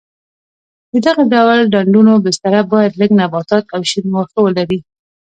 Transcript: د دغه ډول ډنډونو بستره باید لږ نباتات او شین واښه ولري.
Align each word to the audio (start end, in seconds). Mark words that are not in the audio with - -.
د 0.91 0.93
دغه 1.05 1.23
ډول 1.33 1.59
ډنډونو 1.73 2.13
بستره 2.25 2.61
باید 2.71 2.97
لږ 3.01 3.11
نباتات 3.21 3.65
او 3.75 3.81
شین 3.89 4.05
واښه 4.09 4.39
ولري. 4.43 4.79